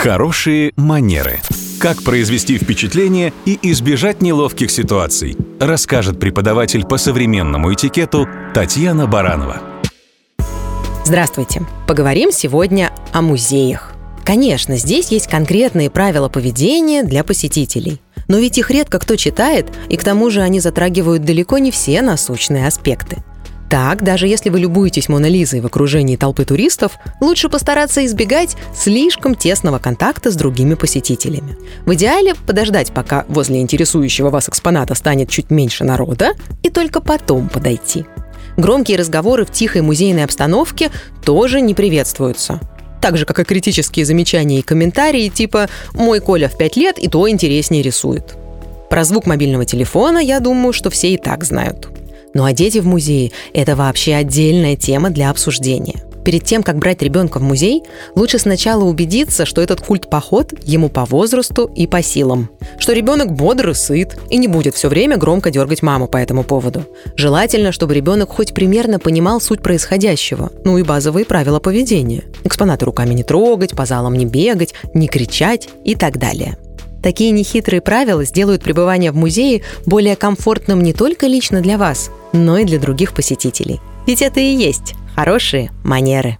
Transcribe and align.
Хорошие 0.00 0.72
манеры. 0.76 1.40
Как 1.80 2.04
произвести 2.04 2.56
впечатление 2.56 3.32
и 3.46 3.58
избежать 3.62 4.22
неловких 4.22 4.70
ситуаций, 4.70 5.36
расскажет 5.58 6.20
преподаватель 6.20 6.84
по 6.84 6.98
современному 6.98 7.74
этикету 7.74 8.28
Татьяна 8.54 9.08
Баранова. 9.08 9.60
Здравствуйте! 11.04 11.62
Поговорим 11.88 12.30
сегодня 12.30 12.92
о 13.12 13.22
музеях. 13.22 13.92
Конечно, 14.24 14.76
здесь 14.76 15.08
есть 15.08 15.26
конкретные 15.26 15.90
правила 15.90 16.28
поведения 16.28 17.02
для 17.02 17.24
посетителей. 17.24 18.00
Но 18.28 18.38
ведь 18.38 18.56
их 18.56 18.70
редко 18.70 19.00
кто 19.00 19.16
читает, 19.16 19.66
и 19.88 19.96
к 19.96 20.04
тому 20.04 20.30
же 20.30 20.42
они 20.42 20.60
затрагивают 20.60 21.24
далеко 21.24 21.58
не 21.58 21.72
все 21.72 22.02
насущные 22.02 22.68
аспекты. 22.68 23.24
Так, 23.70 24.02
даже 24.02 24.26
если 24.26 24.48
вы 24.48 24.60
любуетесь 24.60 25.08
Мона 25.08 25.26
Лизой 25.26 25.60
в 25.60 25.66
окружении 25.66 26.16
толпы 26.16 26.46
туристов, 26.46 26.98
лучше 27.20 27.50
постараться 27.50 28.04
избегать 28.06 28.56
слишком 28.74 29.34
тесного 29.34 29.78
контакта 29.78 30.30
с 30.30 30.36
другими 30.36 30.74
посетителями. 30.74 31.56
В 31.84 31.92
идеале 31.92 32.34
подождать, 32.34 32.92
пока 32.92 33.26
возле 33.28 33.60
интересующего 33.60 34.30
вас 34.30 34.48
экспоната 34.48 34.94
станет 34.94 35.28
чуть 35.28 35.50
меньше 35.50 35.84
народа, 35.84 36.32
и 36.62 36.70
только 36.70 37.00
потом 37.00 37.48
подойти. 37.48 38.06
Громкие 38.56 38.98
разговоры 38.98 39.44
в 39.44 39.52
тихой 39.52 39.82
музейной 39.82 40.24
обстановке 40.24 40.90
тоже 41.22 41.60
не 41.60 41.74
приветствуются. 41.74 42.60
Так 43.02 43.16
же, 43.16 43.26
как 43.26 43.38
и 43.38 43.44
критические 43.44 44.04
замечания 44.04 44.58
и 44.58 44.62
комментарии 44.62 45.28
типа 45.28 45.68
«Мой 45.92 46.20
Коля 46.20 46.48
в 46.48 46.56
пять 46.56 46.76
лет 46.76 46.98
и 46.98 47.08
то 47.08 47.28
интереснее 47.28 47.82
рисует». 47.82 48.34
Про 48.90 49.04
звук 49.04 49.26
мобильного 49.26 49.66
телефона, 49.66 50.18
я 50.18 50.40
думаю, 50.40 50.72
что 50.72 50.88
все 50.88 51.12
и 51.12 51.18
так 51.18 51.44
знают. 51.44 51.88
Ну 52.34 52.44
а 52.44 52.52
дети 52.52 52.78
в 52.78 52.86
музее– 52.86 53.32
это 53.54 53.76
вообще 53.76 54.14
отдельная 54.14 54.76
тема 54.76 55.10
для 55.10 55.30
обсуждения. 55.30 56.02
Перед 56.28 56.44
тем, 56.44 56.62
как 56.62 56.76
брать 56.76 57.00
ребенка 57.00 57.38
в 57.38 57.42
музей, 57.42 57.84
лучше 58.14 58.38
сначала 58.38 58.84
убедиться, 58.84 59.46
что 59.46 59.62
этот 59.62 59.80
культ-поход 59.80 60.52
ему 60.62 60.90
по 60.90 61.06
возрасту 61.06 61.70
и 61.74 61.86
по 61.86 62.02
силам. 62.02 62.50
Что 62.78 62.92
ребенок 62.92 63.32
бодр 63.32 63.70
и 63.70 63.74
сыт, 63.74 64.18
и 64.28 64.36
не 64.36 64.46
будет 64.46 64.74
все 64.74 64.88
время 64.88 65.16
громко 65.16 65.50
дергать 65.50 65.82
маму 65.82 66.06
по 66.06 66.18
этому 66.18 66.44
поводу. 66.44 66.84
Желательно, 67.16 67.72
чтобы 67.72 67.94
ребенок 67.94 68.28
хоть 68.28 68.52
примерно 68.52 68.98
понимал 68.98 69.40
суть 69.40 69.62
происходящего, 69.62 70.52
ну 70.64 70.76
и 70.76 70.82
базовые 70.82 71.24
правила 71.24 71.60
поведения. 71.60 72.24
Экспонаты 72.44 72.84
руками 72.84 73.14
не 73.14 73.22
трогать, 73.22 73.74
по 73.74 73.86
залам 73.86 74.14
не 74.14 74.26
бегать, 74.26 74.74
не 74.92 75.08
кричать 75.08 75.70
и 75.82 75.94
так 75.94 76.18
далее. 76.18 76.58
Такие 77.02 77.30
нехитрые 77.30 77.80
правила 77.80 78.24
сделают 78.24 78.62
пребывание 78.62 79.12
в 79.12 79.16
музее 79.16 79.62
более 79.86 80.16
комфортным 80.16 80.82
не 80.82 80.92
только 80.92 81.26
лично 81.26 81.60
для 81.60 81.78
вас, 81.78 82.10
но 82.32 82.58
и 82.58 82.64
для 82.64 82.78
других 82.78 83.14
посетителей. 83.14 83.80
Ведь 84.06 84.22
это 84.22 84.40
и 84.40 84.54
есть 84.54 84.94
хорошие 85.14 85.70
манеры. 85.84 86.38